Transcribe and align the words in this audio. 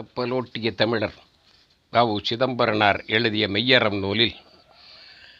கப்பலோட்டிய 0.00 0.74
தமிழர் 0.74 1.14
வ.உ. 1.92 2.18
சிதம்பரனார் 2.22 3.04
எழுதிய 3.06 3.48
மெய்யறம் 3.48 3.98
நூலில் 3.98 4.34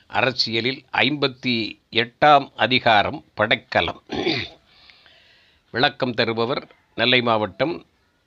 அரசியலில் 0.07 0.85
ஐம்பத்தி 0.93 1.81
எட்டாம் 1.91 2.53
அதிகாரம் 2.57 3.25
படைக்கலம். 3.35 4.03
விளக்கம் 5.71 6.15
தருபவர் 6.15 6.75
நெல்லை 6.95 7.23
மாவட்டம் 7.23 7.87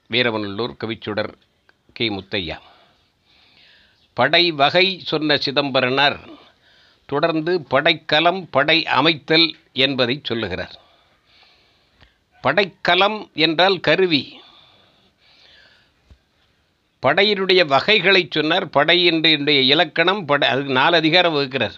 வீரவநல்லூர் 0.09 0.75
கவிச்சுடர் 0.79 1.33
கே. 1.93 2.09
முத்தையா. 2.09 2.57
படை 4.13 4.51
வகை 4.51 4.99
சொன்ன 4.99 5.37
சிதம்பரனார் 5.37 6.29
தொடர்ந்து 7.05 7.63
படைக்கலம் 7.63 8.49
படை 8.49 8.85
அமைத்தல் 8.85 9.55
என்பதை 9.73 10.19
சொல்லுகிறார். 10.23 10.79
படைக்கலம் 12.41 13.29
என்றால் 13.33 13.79
கருவி. 13.79 14.38
படையினுடைய 17.03 17.65
வகைகளை 17.65 18.27
சொன்னார். 18.29 18.65
படையினுடைய 18.77 19.59
இலக்கணம் 19.73 20.25
படை 20.25 20.49
அதுக்கு 20.49 20.71
நாலு 20.71 20.95
அதிகாரம் 20.95 21.35
வகுக்கிறார். 21.35 21.75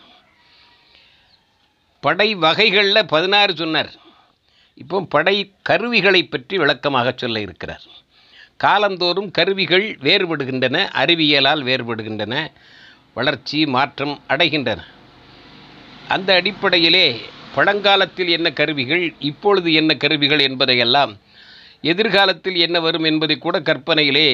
படை 1.99 2.35
வகைகளில் 2.35 3.05
பதினாறு 3.05 3.55
சொன்னார். 3.55 3.91
இப்போ 4.75 5.01
படை 5.09 5.35
கருவிகளை 5.61 6.23
பற்றி 6.23 6.57
விளக்கமாக 6.57 7.13
சொல்ல 7.15 7.39
இருக்கிறார். 7.39 7.83
காலந்தோறும் 8.57 9.31
கருவிகள் 9.31 9.85
வேறுபடுகின்றன 10.01 10.77
அறிவியலால் 11.01 11.61
வேறுபடுகின்றன 11.63 12.47
வளர்ச்சி 13.13 13.59
மாற்றம் 13.65 14.15
அடைகின்றன. 14.27 14.79
அந்த 16.07 16.29
அடிப்படையிலே 16.33 17.05
பழங்காலத்தில் 17.55 18.29
என்ன 18.29 18.47
கருவிகள் 18.59 19.03
இப்பொழுது 19.19 19.73
என்ன 19.73 19.91
கருவிகள் 19.95 20.39
என்பதையெல்லாம் 20.39 21.13
எதிர்காலத்தில் 21.81 22.55
என்ன 22.55 22.79
வரும் 22.79 23.03
என்பதை 23.03 23.37
கூட 23.37 23.59
கற்பனையிலே 23.59 24.27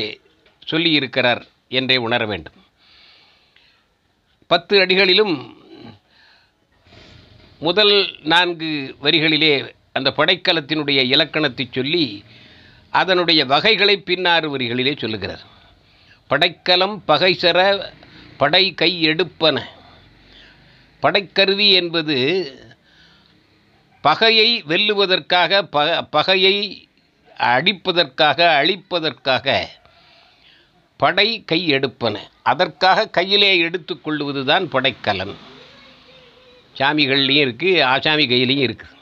சொல்லியிருக்கிறார் 0.72 1.42
என்றே 1.70 1.98
உணர 1.98 2.26
வேண்டும். 2.26 2.58
பத்து 4.48 4.80
அடிகளிலும் 4.80 5.36
முதல் 7.60 7.96
நான்கு 8.24 8.96
வரிகளிலே 9.02 9.76
அந்த 9.92 10.14
படைக்கலத்தினுடைய 10.18 11.04
இலக்கணத்தை 11.04 11.68
சொல்லி 11.72 12.24
அதனுடைய 12.90 13.46
வகைகளை 13.46 14.04
பின்னாறு 14.06 14.58
வரிகளிலே 14.58 14.98
சொல்லுகிறார். 14.98 15.44
படைக்கலம் 16.28 17.04
பகைசர 17.08 17.90
படை 18.38 18.74
கை 18.74 18.92
எடுப்பன. 19.04 19.64
படைக்கருவி 21.02 21.72
என்பது 21.72 22.18
பகையை 24.02 24.64
வெல்லுவதற்காக 24.64 25.62
ப 25.62 26.04
பகையை 26.04 26.88
அடிப்பதற்காக 27.38 28.40
அழிப்பதற்காக 28.62 29.66
படை 30.98 31.44
கை 31.46 31.62
எடுப்பன. 31.72 32.16
அதற்காக 32.44 33.08
கையிலே 33.18 33.58
எடுத்துக்கொள்வது 33.58 34.46
தான் 34.46 34.66
படைக்கலன். 34.72 35.36
சாமிகள்லேயும் 36.78 37.44
இருக்குது 37.46 37.84
ஆசாமி 37.84 38.26
கையிலையும் 38.28 38.66
இருக்குது 38.68 38.96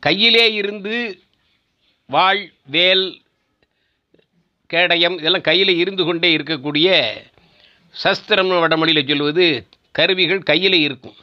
கையிலே 0.00 0.52
இருந்து 0.52 0.96
வாழ் 2.06 2.42
வேல் 2.66 3.06
கேடயம் 4.66 5.16
இதெல்லாம் 5.18 5.40
கையில் 5.40 5.72
இருந்து 5.82 6.04
கொண்டே 6.04 6.36
இருக்கக்கூடிய 6.36 6.88
சஸ்திரம் 7.90 8.48
வடமொழியில் 8.48 9.08
சொல்வது 9.08 9.46
கருவிகள் 9.90 10.42
கையில் 10.50 10.76
இருக்கும். 10.86 11.16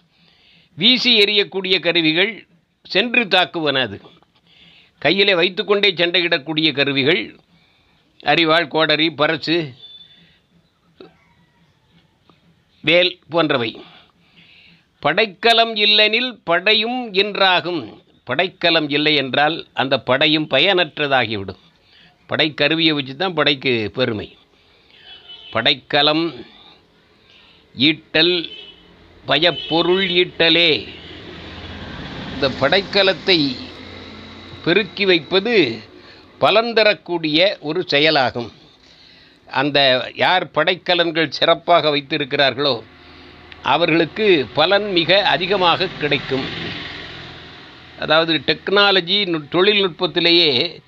வீசி 0.75 1.11
எறியக்கூடிய 1.19 1.75
கருவிகள் 1.79 2.31
சென்று 2.83 3.23
தாக்குவன 3.25 3.81
அது. 3.81 3.97
கையிலே 4.97 5.35
வைத்துக்கொண்டே 5.35 5.89
சண்டையிடக்கூடிய 5.91 6.71
கருவிகள் 6.73 7.21
அரிவாள் 8.25 8.67
கோடரி 8.67 9.07
பரசு 9.17 9.73
வேல் 12.81 13.19
போன்றவை. 13.29 13.81
படைக்கலம் 14.99 15.75
இல்லெனில் 15.75 16.31
படையும் 16.43 17.13
என்றாகும். 17.13 17.81
படைக்கலம் 18.23 18.89
இல்லை 18.89 19.15
என்றால் 19.15 19.67
அந்த 19.73 19.99
படையும் 19.99 20.47
பயனற்றதாகிவிடும். 20.49 21.61
படைக்கருவியை 22.29 22.93
வச்சு 22.93 23.15
தான் 23.15 23.33
படைக்கு 23.33 23.91
பெருமை. 23.93 24.37
படைக்கலம் 25.51 26.25
ஈட்டல் 27.75 28.35
பயப்பொருள் 29.27 30.05
ஈட்டலே. 30.21 30.87
இந்த 32.33 32.49
படைக்கலத்தை 32.61 33.39
பெருக்கி 34.63 35.05
வைப்பது 35.05 35.55
பலன் 36.39 36.73
தரக்கூடிய 36.73 37.57
ஒரு 37.61 37.83
செயலாகும். 37.87 38.51
அந்த 39.47 39.79
யார் 40.15 40.45
படைக்கலன்கள் 40.53 41.35
சிறப்பாக 41.37 41.89
வைத்திருக்கிறார்களோ 41.89 42.83
அவர்களுக்கு 43.61 44.47
பலன் 44.53 44.91
மிக 44.91 45.27
அதிகமாக 45.27 45.87
கிடைக்கும். 45.99 46.45
அதாவது 47.99 48.41
டெக்னாலஜி 48.47 49.17
தொழில்நுட்பத்திலேயே 49.51 50.81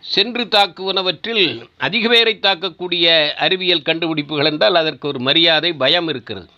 சென்று 0.00 0.44
தாக்குவனவற்றில் 0.44 1.68
அதிக 1.78 2.08
பேரை 2.08 2.38
தாக்கக்கூடிய 2.42 3.34
அறிவியல் 3.34 3.82
கண்டுபிடிப்புகள் 3.82 4.44
என்றால் 4.44 4.74
அதற்கு 4.74 5.08
ஒரு 5.08 5.20
மரியாதை 5.20 5.72
பயம் 5.72 6.08
இருக்கிறது. 6.08 6.50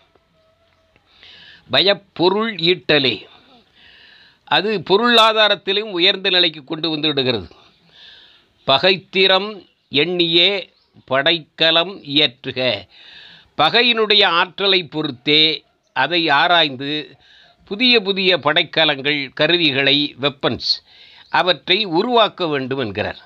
பயப்பொருள் 1.72 2.53
ஈட்டலே. 2.70 3.26
அது 4.44 4.82
பொருளாதாரத்திலும் 4.91 5.93
உயர்ந்த 5.98 6.28
நிலைக்கு 6.31 6.64
கொண்டு 6.64 6.91
வந்து 6.91 7.09
விடுகிறது 7.09 7.48
பகைத்திறம் 8.66 9.66
எண்ணியே 9.88 10.72
படைக்கலம் 11.04 12.02
இயற்றுக. 12.02 12.88
பகையினுடைய 13.58 14.25
ஆற்றலை 14.25 14.84
பொறுத்தே 14.84 15.64
அதை 15.92 16.28
ஆராய்ந்து 16.28 17.16
புதிய 17.64 18.00
புதிய 18.00 18.38
படைக்கலங்கள் 18.38 19.30
கருவிகளை 19.34 20.14
வெப்பன்ஸ் 20.20 20.70
அவற்றை 21.28 21.84
உருவாக்க 21.84 22.47
வேண்டும் 22.47 22.78
என்கிறார். 22.78 23.19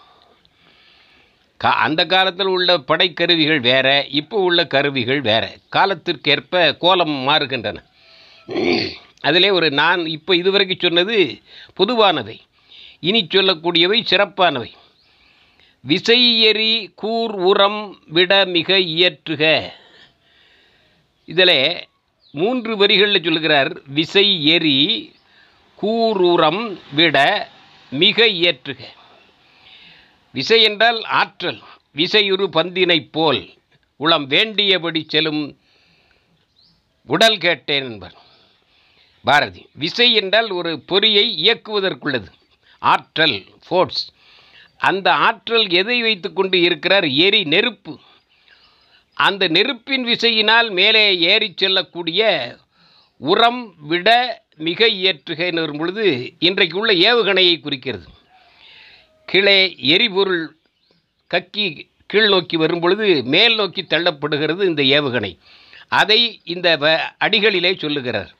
கா 1.56 1.70
அந்த 1.70 2.06
காலத்தில் 2.06 2.46
உள்ள 2.46 2.78
படைக்கருவிகள் 2.78 3.60
வேற 3.60 4.06
இப்போ 4.08 4.38
உள்ள 4.38 4.66
கருவிகள் 4.66 5.20
வேற. 5.20 5.56
காலத்திற்கேற்ப 5.76 6.76
கோலம் 6.76 7.28
மாறுகின்றன. 7.28 7.76
அதிலே 9.20 9.50
ஒரு 9.50 9.70
நான் 9.70 10.06
இப்போ 10.06 10.36
இதுவரைக்கும் 10.36 10.78
சொன்னது 10.78 11.42
பொதுவானவை. 11.76 12.38
இனி 13.00 13.26
சொல்லக்கூடியவை 13.30 14.04
சிறப்பானவை. 14.04 14.74
விசை 15.88 16.20
எறி 16.48 16.72
கூர் 16.94 17.34
உரம் 17.50 17.80
விட 18.08 18.32
மிக 18.44 18.78
இயற்றுக. 18.78 19.42
இதில் 21.24 21.88
மூன்று 22.32 22.72
வரிகளில் 22.76 23.24
சொல்கிறார் 23.24 23.70
விசை 23.88 24.26
எரி 24.54 24.78
கூருரம் 25.76 26.62
விட 26.94 27.16
மிக 27.90 28.26
இயற்றுக. 28.26 28.80
விசை 30.32 30.58
என்றால் 30.62 31.00
ஆற்றல் 31.20 31.60
விசையுறு 31.94 32.46
பந்தினைப் 32.56 33.12
போல். 33.12 33.42
உளம் 33.96 34.26
வேண்டியபடி 34.26 35.02
செல்லும் 35.06 35.42
உடல் 37.06 37.38
கேட்டேன் 37.38 37.86
என்பர். 37.90 38.16
பாரதி 39.24 39.62
விசை 39.72 40.08
என்றால் 40.14 40.50
ஒரு 40.50 40.72
பொறியை 40.90 41.26
இயக்குவதற்குள்ளது. 41.44 42.30
ஆற்றல் 42.78 43.38
ஃபோர்ஸ் 43.66 44.02
அந்த 44.78 45.12
ஆற்றல் 45.12 45.68
எதை 45.70 46.02
வைத்துக்கொண்டு 46.02 46.60
இருக்கிறார்? 46.60 47.04
எரி 47.04 47.44
நெருப்பு. 47.44 47.98
அந்த 49.14 49.48
நெருப்பின் 49.48 50.04
விசையினால் 50.04 50.70
மேலே 50.70 51.18
ஏறி 51.18 51.52
செல்லக்கூடிய 51.56 52.56
உரம் 53.16 53.74
விட 53.78 54.08
மிக 54.56 54.86
இயற்றுகைன்னு 54.86 55.54
வரும் 55.54 55.78
பொழுது 55.78 56.32
இன்றைக்கு 56.38 56.78
உள்ள 56.78 56.92
ஏவுகணையை 56.92 57.60
குறிக்கிறது. 57.60 58.06
கீழே 59.26 59.74
எரிபொருள் 59.78 60.56
கக்கி 61.34 61.88
கீழ் 62.06 62.28
நோக்கி 62.28 62.56
வரும்பொழுது 62.56 63.22
மேல் 63.22 63.54
நோக்கி 63.54 63.82
தள்ளப்படுகிறது 63.82 64.62
இந்த 64.62 64.82
ஏவுகணை. 64.82 65.38
அதை 65.88 66.40
இந்த 66.44 66.76
அடிகளிலே 67.24 67.78
சொல்லுகிறார். 67.78 68.34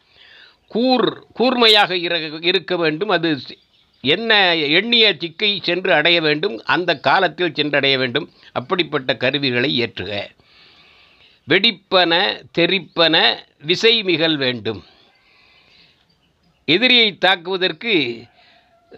கூர் 0.68 1.26
கூர்மையாக 1.34 1.96
இருக்க 2.40 2.76
வேண்டும். 2.76 3.08
அது 3.08 3.40
என்ன 4.00 4.56
எண்ணிய 4.56 5.14
சிக்கை 5.18 5.60
சென்று 5.62 5.92
அடைய 5.92 6.20
வேண்டும் 6.20 6.62
அந்த 6.64 6.98
காலத்தில் 6.98 7.54
சென்றடைய 7.54 7.98
வேண்டும் 7.98 8.30
அப்படிப்பட்ட 8.52 9.16
கருவிகளை 9.16 9.80
ஏற்றுக 9.80 10.30
வெடிப்பன 11.48 12.42
தெரிப்பன 12.58 13.36
விசை 13.62 14.02
மிகல் 14.02 14.36
வேண்டும். 14.36 14.84
எதிரியை 16.64 17.18
தாக்குவதற்கு 17.18 18.24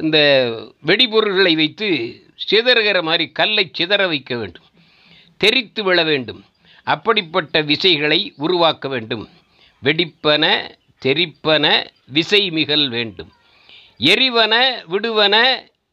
இந்த 0.01 0.19
வெடிபொருள்களை 0.87 1.55
வைத்து 1.55 2.21
சிதறுகிற 2.51 3.03
மாதிரி 3.03 3.31
கல்லை 3.31 3.71
சிதற 3.79 4.07
வைக்க 4.07 4.37
வேண்டும். 4.37 4.65
தெரித்து 5.37 5.85
விழ 5.85 6.03
வேண்டும். 6.03 6.45
அப்படிப்பட்ட 6.85 7.63
விசைகளை 7.63 8.33
உருவாக்க 8.37 8.89
வேண்டும். 8.89 9.29
வெடிப்பன 9.85 10.71
தெரிப்பன 11.05 11.87
விசை 12.07 12.51
மிகல் 12.51 12.89
வேண்டும். 12.89 13.33
எரிவன 14.01 14.83
விடுவன 14.91 15.37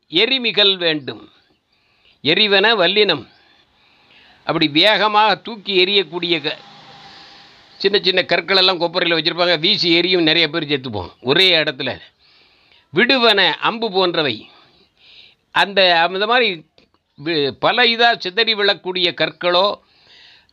எரிமிகள் 0.10 0.78
வேண்டும். 0.78 1.30
எரிவன 2.24 2.76
வல்லினம். 2.76 3.28
அப்படி 4.44 4.68
வேகமாக 4.68 5.36
தூக்கி 5.36 5.86
எறியக்கூடிய 5.86 6.42
க 6.42 6.58
சின்ன 7.78 8.00
சின்ன 8.02 8.22
கற்களெல்லாம் 8.28 8.80
கொப்பரையில் 8.80 9.18
வச்சுருப்பாங்க. 9.18 9.60
வீசி 9.60 9.94
எரியும் 9.94 10.24
நிறைய 10.24 10.48
பேர் 10.48 10.64
செத்துப்போம் 10.64 11.12
ஒரே 11.22 11.58
இடத்துல. 11.58 12.00
விடுவன 12.94 13.54
அம்பு 13.56 13.92
போன்றவை. 13.92 14.50
அந்த 15.52 16.02
அந்த 16.02 16.26
மாதிரி 16.26 16.66
பல 17.60 17.84
இதாக 17.84 18.18
சிதறி 18.18 18.54
விழக்கூடிய 18.54 19.14
கற்களோ 19.14 19.80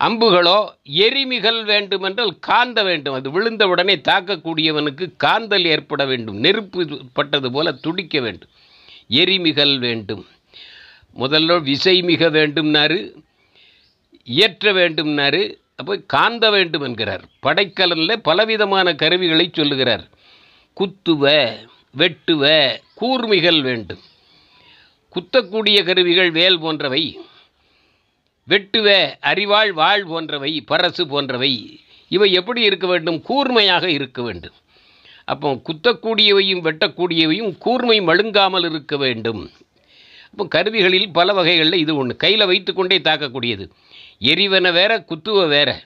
அம்புகளோ 0.04 0.58
எரிமிகள் 0.84 1.64
வேண்டுமென்றால் 1.64 2.38
காந்த 2.38 2.82
வேண்டும். 2.82 3.14
அது 3.14 3.28
விழுந்தவுடனே 3.34 3.94
தாக்கக்கூடியவனுக்கு 4.08 5.04
காந்தல் 5.24 5.64
ஏற்பட 5.64 6.04
வேண்டும். 6.04 6.36
நெருப்பு 6.36 7.02
பட்டது 7.12 7.52
போல 7.52 7.72
துடிக்க 7.72 8.20
வேண்டும். 8.20 8.52
எரிமிகள் 9.08 9.78
வேண்டும். 9.78 10.24
முதல்ல 11.18 11.58
விசைமிக 11.70 12.28
வேண்டும்னாரு 12.38 12.98
இயற்ற 14.24 14.72
வேண்டும்னாரு 14.72 15.42
அப்போ 15.76 15.94
காந்த 16.06 16.50
வேண்டும் 16.50 16.82
என்கிறார். 16.82 17.24
படைக்கலனில் 17.42 18.22
பலவிதமான 18.22 18.94
கருவிகளை 18.94 19.46
சொல்லுகிறார். 19.52 20.04
குத்துவ 20.80 21.24
வெட்டுவ 21.98 22.42
கூர்மிகள் 23.00 23.60
வேண்டும். 23.62 24.02
குத்தக்கூடிய 25.14 25.78
கருவிகள் 25.84 26.30
வேல் 26.30 26.60
போன்றவை. 26.60 27.04
வெட்டுவ 28.48 29.16
அறிவாள் 29.20 29.72
வாழ் 29.72 30.04
போன்றவை 30.04 30.64
பரசு 30.70 31.04
போன்றவை. 31.04 31.80
இவை 32.08 32.32
எப்படி 32.32 32.62
இருக்க 32.62 32.86
வேண்டும்? 32.86 33.22
கூர்மையாக 33.22 33.90
இருக்க 33.90 34.22
வேண்டும். 34.22 34.52
அப்போ 35.24 35.60
குத்தக்கூடியவையும் 35.68 36.64
வெட்டக்கூடியவையும் 36.64 37.58
கூர்மை 37.58 38.00
மழுங்காமல் 38.00 38.64
இருக்க 38.70 38.96
வேண்டும். 38.96 39.50
அப்போ 40.30 40.44
கருவிகளில் 40.46 41.12
பல 41.12 41.32
வகைகளில் 41.32 41.78
இது 41.78 41.96
ஒன்று 41.96 42.16
கையில் 42.16 42.46
வைத்துக்கொண்டே 42.46 42.98
தாக்கக்கூடியது. 42.98 43.70
எரிவன 44.20 44.72
வேற 44.72 45.00
குத்துவ 45.00 45.46
வேற. 45.46 45.82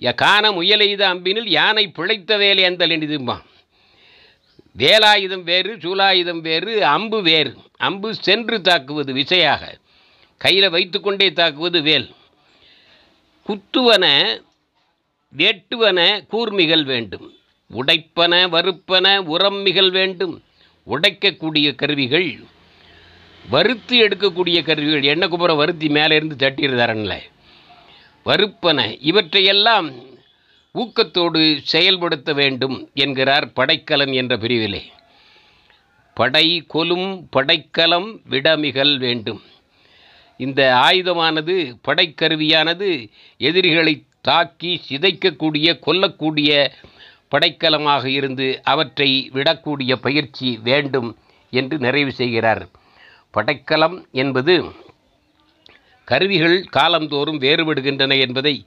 ய 0.00 0.14
காண 0.14 0.52
முயலெய்த 0.52 1.02
அம்பினில் 1.12 1.48
யானை 1.48 1.88
பிழைத்த 1.88 2.36
வேலை 2.36 2.64
அந்த 2.64 2.86
இதுமா 2.86 3.36
வேலாயுதம் 4.76 5.42
வேறு 5.42 5.76
சூலாயுதம் 5.76 6.40
வேறு 6.40 6.84
அம்பு 6.84 7.22
வேறு. 7.22 7.52
அம்பு 7.76 8.14
சென்று 8.14 8.60
தாக்குவது 8.60 9.12
விசையாக. 9.12 9.62
கையில் 10.38 10.70
வைத்துக்கொண்டே 10.70 11.32
தாக்குவது 11.32 11.82
வேல். 11.82 12.14
குத்துவன 13.48 14.06
வேட்டுவன 15.36 16.24
கூர்மிகள் 16.32 16.84
வேண்டும். 16.84 17.32
உடைப்பன 17.72 18.48
வறுப்பன 18.48 19.20
உரம்மிகள் 19.20 19.90
வேண்டும். 19.90 20.42
உடைக்கக்கூடிய 20.86 21.74
கருவிகள் 21.74 22.44
வறுத்து 23.50 24.08
எடுக்கக்கூடிய 24.08 24.62
கருவிகள். 24.62 25.02
எண்ணெய் 25.02 25.28
குப்புற 25.28 25.54
வருத்தி 25.54 25.88
மேலே 25.88 26.16
இருந்து 26.16 26.36
தட்டிடுதாரன்ல 26.36 27.20
வறுப்பன 28.24 28.96
இவற்றையெல்லாம் 29.00 29.90
ஊக்கத்தோடு 30.74 31.58
செயல்படுத்த 31.62 32.32
வேண்டும் 32.32 32.90
என்கிறார் 32.94 33.46
படைக்கலன் 33.56 34.14
என்ற 34.14 34.36
பிரிவிலே. 34.36 34.82
படை 36.14 36.64
கொலும் 36.68 37.28
படைக்கலம் 37.30 38.20
விடமிகள் 38.30 38.98
வேண்டும். 38.98 39.42
இந்த 40.36 40.60
ஆயுதமானது 40.76 41.54
படைக்கருவியானது 41.88 43.08
எதிரிகளை 43.38 43.94
தாக்கி 44.20 44.80
சிதைக்கக்கூடிய 44.88 45.68
கொல்லக்கூடிய 45.86 46.50
படைக்கலமாக 47.28 48.04
இருந்து 48.08 48.60
அவற்றை 48.64 49.30
விடக்கூடிய 49.34 49.92
பயிற்சி 49.96 50.58
வேண்டும் 50.62 51.16
என்று 51.50 51.78
நிறைவு 51.78 52.12
செய்கிறார். 52.12 52.68
படைக்கலம் 53.30 54.06
என்பது 54.12 54.54
கருவிகள் 56.04 56.64
காலந்தோறும் 56.70 57.40
வேறுபடுகின்றன 57.40 58.18
என்பதை 58.18 58.64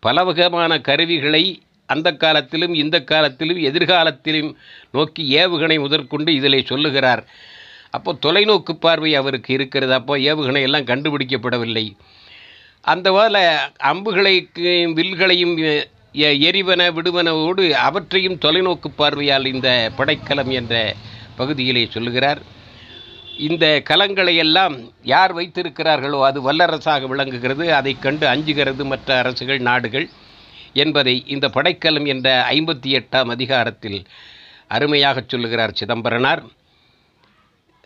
பலவகமான 0.00 0.78
கருவிகளை 0.78 1.44
அந்த 1.86 2.12
காலத்திலும் 2.12 2.74
இந்த 2.74 2.96
காலத்திலும் 3.00 3.60
எதிர்காலத்திலும் 3.62 4.50
நோக்கி 4.90 5.22
ஏவுகணை 5.36 5.80
முதற்கொண்டு 5.80 6.34
இதிலே 6.34 6.60
சொல்லுகிறார். 6.62 7.22
அப்போ 7.94 8.16
தொலைநோக்கு 8.26 8.72
பார்வை 8.80 9.14
அவருக்கு 9.14 9.54
இருக்கிறது. 9.54 9.94
அப்போ 9.94 10.16
ஏவுகணை 10.16 10.62
எல்லாம் 10.62 10.84
கண்டுபிடிக்கப்படவில்லை. 10.84 11.96
அந்த 12.80 13.10
போல 13.10 13.70
அம்புகளையும் 13.82 14.92
வில்களையும் 14.92 15.56
எ- 15.58 16.38
எரிவன 16.38 16.90
விடுவனவோடு 16.90 17.70
அவற்றையும் 17.70 18.34
தொலைநோக்கு 18.34 18.88
பார்வையால் 18.96 19.44
இந்த 19.44 19.92
படைக்கலம் 19.96 20.50
என்ற 20.50 20.94
பகுதியிலே 21.36 21.88
சொல்லுகிறார். 21.90 22.42
இந்த 23.38 23.82
கலங்களை 23.90 24.36
எல்லாம் 24.36 24.76
யார் 25.02 25.36
வைத்திருக்கிறார்களோ 25.36 26.22
அது 26.22 26.52
வல்லரசாக 26.52 27.06
விளங்குகிறது. 27.06 27.74
அதை 27.74 27.96
கண்டு 27.98 28.26
அஞ்சுகிறது 28.26 28.84
மற்ற 28.84 29.18
அரசுகள் 29.18 29.58
நாடுகள் 29.58 30.08
என்பதை 30.72 31.22
இந்த 31.26 31.48
படைக்கலம் 31.48 32.04
என்ற 32.04 32.46
ஐம்பத்தி 32.50 32.86
எட்டாம் 32.86 33.30
அதிகாரத்தில் 33.30 34.02
அருமையாகச் 34.68 35.28
சொல்லுகிறார் 35.28 35.72
சிதம்பரனார். 35.72 36.62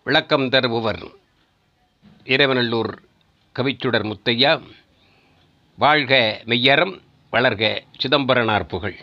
விளக்கம் 0.09 0.49
தருபவர் 0.49 1.03
இறைவநல்லூர் 2.25 2.99
கவிச்சுடர் 3.59 4.13
முத்தையா. 4.13 4.63
வாழ்க 5.77 6.43
மெய்யறம் 6.45 7.01
வளர்க 7.33 7.83
சிதம்பரனார் 7.99 8.67
புகழ். 8.67 8.97